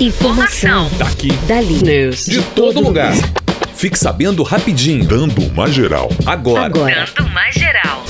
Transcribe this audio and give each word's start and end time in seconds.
Informação. 0.00 0.88
Daqui. 0.96 1.30
Dali. 1.46 1.82
News. 1.82 2.24
De 2.24 2.40
todo 2.40 2.80
lugar. 2.80 3.12
Fique 3.74 3.98
sabendo 3.98 4.42
rapidinho. 4.42 5.04
Dando 5.04 5.42
uma 5.42 5.70
geral. 5.70 6.10
Agora. 6.24 6.64
Agora. 6.64 7.06
Dando 7.14 7.28
mais 7.28 7.54
geral. 7.54 8.02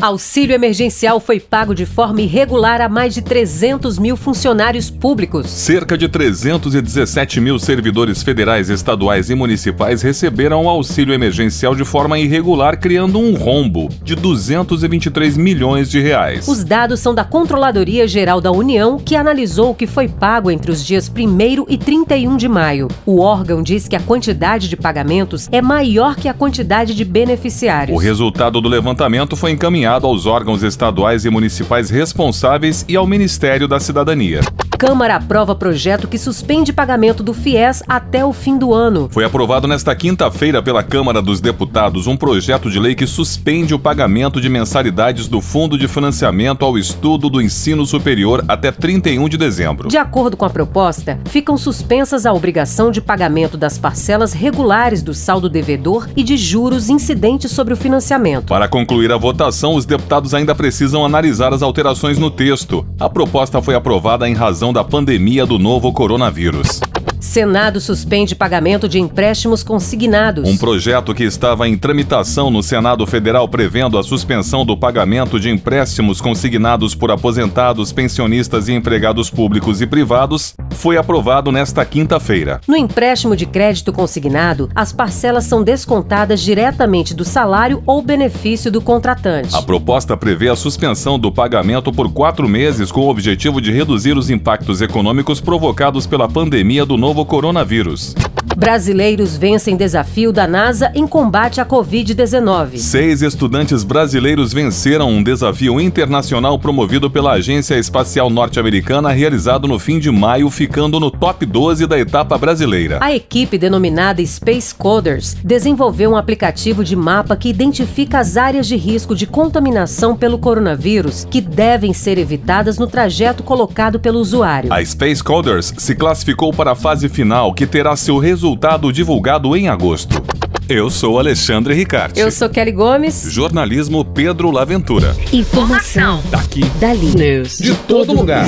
Auxílio 0.00 0.54
emergencial 0.54 1.18
foi 1.18 1.40
pago 1.40 1.74
de 1.74 1.84
forma 1.84 2.20
irregular 2.20 2.80
a 2.80 2.88
mais 2.88 3.12
de 3.12 3.20
300 3.20 3.98
mil 3.98 4.16
funcionários 4.16 4.90
públicos. 4.90 5.50
Cerca 5.50 5.98
de 5.98 6.06
317 6.08 7.40
mil 7.40 7.58
servidores 7.58 8.22
federais, 8.22 8.70
estaduais 8.70 9.28
e 9.28 9.34
municipais 9.34 10.00
receberam 10.00 10.66
o 10.66 10.68
auxílio 10.68 11.12
emergencial 11.12 11.74
de 11.74 11.84
forma 11.84 12.16
irregular, 12.16 12.78
criando 12.78 13.18
um 13.18 13.34
rombo 13.34 13.88
de 14.04 14.14
223 14.14 15.36
milhões 15.36 15.90
de 15.90 15.98
reais. 15.98 16.46
Os 16.46 16.62
dados 16.62 17.00
são 17.00 17.12
da 17.12 17.24
Controladoria 17.24 18.06
Geral 18.06 18.40
da 18.40 18.52
União, 18.52 19.00
que 19.00 19.16
analisou 19.16 19.70
o 19.70 19.74
que 19.74 19.88
foi 19.88 20.06
pago 20.06 20.48
entre 20.48 20.70
os 20.70 20.86
dias 20.86 21.10
1 21.10 21.66
e 21.68 21.76
31 21.76 22.36
de 22.36 22.48
maio. 22.48 22.86
O 23.04 23.18
órgão 23.18 23.64
diz 23.64 23.88
que 23.88 23.96
a 23.96 24.00
quantidade 24.00 24.68
de 24.68 24.76
pagamentos 24.76 25.48
é 25.50 25.60
maior 25.60 26.14
que 26.14 26.28
a 26.28 26.34
quantidade 26.34 26.94
de 26.94 27.04
beneficiários. 27.04 27.96
O 27.96 28.00
resultado 28.00 28.60
do 28.60 28.68
levantamento 28.68 29.34
foi 29.34 29.50
encaminhado 29.50 29.87
aos 29.88 30.26
órgãos 30.26 30.62
estaduais 30.62 31.24
e 31.24 31.30
municipais 31.30 31.88
responsáveis 31.88 32.84
e 32.88 32.96
ao 32.96 33.06
Ministério 33.06 33.66
da 33.66 33.80
Cidadania. 33.80 34.40
Câmara 34.78 35.16
aprova 35.16 35.56
projeto 35.56 36.06
que 36.06 36.16
suspende 36.16 36.72
pagamento 36.72 37.20
do 37.20 37.34
FIES 37.34 37.82
até 37.88 38.24
o 38.24 38.32
fim 38.32 38.56
do 38.56 38.72
ano. 38.72 39.08
Foi 39.10 39.24
aprovado 39.24 39.66
nesta 39.66 39.92
quinta-feira 39.92 40.62
pela 40.62 40.84
Câmara 40.84 41.20
dos 41.20 41.40
Deputados 41.40 42.06
um 42.06 42.16
projeto 42.16 42.70
de 42.70 42.78
lei 42.78 42.94
que 42.94 43.04
suspende 43.04 43.74
o 43.74 43.78
pagamento 43.78 44.40
de 44.40 44.48
mensalidades 44.48 45.26
do 45.26 45.40
Fundo 45.40 45.76
de 45.76 45.88
Financiamento 45.88 46.64
ao 46.64 46.78
Estudo 46.78 47.28
do 47.28 47.42
Ensino 47.42 47.84
Superior 47.84 48.44
até 48.46 48.70
31 48.70 49.28
de 49.28 49.36
dezembro. 49.36 49.88
De 49.88 49.96
acordo 49.96 50.36
com 50.36 50.44
a 50.44 50.50
proposta, 50.50 51.18
ficam 51.24 51.56
suspensas 51.56 52.24
a 52.24 52.32
obrigação 52.32 52.92
de 52.92 53.00
pagamento 53.00 53.56
das 53.56 53.78
parcelas 53.78 54.32
regulares 54.32 55.02
do 55.02 55.12
saldo 55.12 55.48
devedor 55.48 56.08
e 56.14 56.22
de 56.22 56.36
juros 56.36 56.88
incidentes 56.88 57.50
sobre 57.50 57.74
o 57.74 57.76
financiamento. 57.76 58.46
Para 58.46 58.68
concluir 58.68 59.10
a 59.10 59.16
votação, 59.16 59.74
os 59.74 59.84
deputados 59.84 60.34
ainda 60.34 60.54
precisam 60.54 61.04
analisar 61.04 61.52
as 61.52 61.62
alterações 61.62 62.16
no 62.16 62.30
texto. 62.30 62.86
A 63.00 63.10
proposta 63.10 63.60
foi 63.60 63.74
aprovada 63.74 64.28
em 64.28 64.34
razão 64.34 64.67
da 64.72 64.84
pandemia 64.84 65.46
do 65.46 65.58
novo 65.58 65.92
coronavírus. 65.92 66.80
Senado 67.20 67.80
suspende 67.80 68.34
pagamento 68.34 68.88
de 68.88 69.00
empréstimos 69.00 69.62
consignados. 69.62 70.48
Um 70.48 70.56
projeto 70.56 71.12
que 71.12 71.24
estava 71.24 71.68
em 71.68 71.76
tramitação 71.76 72.50
no 72.50 72.62
Senado 72.62 73.04
Federal 73.06 73.48
prevendo 73.48 73.98
a 73.98 74.02
suspensão 74.04 74.64
do 74.64 74.76
pagamento 74.76 75.40
de 75.40 75.50
empréstimos 75.50 76.20
consignados 76.20 76.94
por 76.94 77.10
aposentados, 77.10 77.92
pensionistas 77.92 78.68
e 78.68 78.72
empregados 78.72 79.30
públicos 79.30 79.80
e 79.80 79.86
privados 79.86 80.54
foi 80.70 80.96
aprovado 80.96 81.50
nesta 81.50 81.84
quinta-feira. 81.84 82.60
No 82.68 82.76
empréstimo 82.76 83.34
de 83.34 83.46
crédito 83.46 83.92
consignado, 83.92 84.70
as 84.74 84.92
parcelas 84.92 85.44
são 85.44 85.62
descontadas 85.62 86.40
diretamente 86.40 87.14
do 87.14 87.24
salário 87.24 87.82
ou 87.84 88.00
benefício 88.00 88.70
do 88.70 88.80
contratante. 88.80 89.56
A 89.56 89.62
proposta 89.62 90.16
prevê 90.16 90.48
a 90.48 90.56
suspensão 90.56 91.18
do 91.18 91.32
pagamento 91.32 91.92
por 91.92 92.12
quatro 92.12 92.48
meses 92.48 92.92
com 92.92 93.00
o 93.00 93.08
objetivo 93.08 93.60
de 93.60 93.72
reduzir 93.72 94.16
os 94.16 94.30
impactos 94.30 94.80
econômicos 94.80 95.40
provocados 95.40 96.06
pela 96.06 96.28
pandemia 96.28 96.86
do 96.86 96.96
novo 96.96 97.07
coronavírus. 97.26 98.14
Brasileiros 98.56 99.36
vencem 99.36 99.76
desafio 99.76 100.32
da 100.32 100.46
NASA 100.46 100.90
em 100.94 101.06
combate 101.06 101.60
à 101.60 101.66
Covid-19. 101.66 102.78
Seis 102.78 103.22
estudantes 103.22 103.84
brasileiros 103.84 104.52
venceram 104.52 105.10
um 105.10 105.22
desafio 105.22 105.80
internacional 105.80 106.58
promovido 106.58 107.10
pela 107.10 107.32
Agência 107.32 107.76
Espacial 107.76 108.28
Norte-Americana, 108.30 109.10
realizado 109.10 109.68
no 109.68 109.78
fim 109.78 109.98
de 109.98 110.10
maio, 110.10 110.50
ficando 110.50 110.98
no 110.98 111.10
top 111.10 111.46
12 111.46 111.86
da 111.86 111.98
etapa 111.98 112.36
brasileira. 112.36 112.98
A 113.00 113.14
equipe, 113.14 113.58
denominada 113.58 114.24
Space 114.24 114.74
Coders, 114.74 115.34
desenvolveu 115.44 116.10
um 116.10 116.16
aplicativo 116.16 116.84
de 116.84 116.96
mapa 116.96 117.36
que 117.36 117.48
identifica 117.48 118.18
as 118.18 118.36
áreas 118.36 118.66
de 118.66 118.76
risco 118.76 119.14
de 119.14 119.26
contaminação 119.26 120.16
pelo 120.16 120.38
coronavírus 120.38 121.26
que 121.30 121.40
devem 121.40 121.92
ser 121.92 122.18
evitadas 122.18 122.78
no 122.78 122.86
trajeto 122.86 123.42
colocado 123.42 124.00
pelo 124.00 124.18
usuário. 124.18 124.72
A 124.72 124.84
Space 124.84 125.22
Coders 125.22 125.72
se 125.76 125.94
classificou 125.94 126.52
para 126.52 126.72
a 126.72 126.76
fase 126.76 127.08
final, 127.08 127.54
que 127.54 127.66
terá 127.66 127.96
seu 127.96 128.18
resultado 128.38 128.92
divulgado 128.92 129.56
em 129.56 129.68
agosto. 129.68 130.22
Eu 130.68 130.88
sou 130.90 131.18
Alexandre 131.18 131.74
Ricarte. 131.74 132.20
Eu 132.20 132.30
sou 132.30 132.48
Kelly 132.48 132.70
Gomes. 132.70 133.26
Jornalismo 133.28 134.04
Pedro 134.04 134.52
Laventura. 134.52 135.16
Informação. 135.32 136.22
Daqui. 136.30 136.64
Dali. 136.78 137.16
News. 137.16 137.58
De 137.58 137.74
todo 137.74 138.12
lugar. 138.12 138.46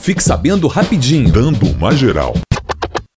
Fique 0.00 0.20
sabendo 0.20 0.66
rapidinho. 0.66 1.30
Dando 1.30 1.64
uma 1.68 1.92
geral. 1.92 2.34